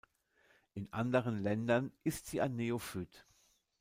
[0.73, 3.27] In anderen Ländern ist sie ein Neophyt.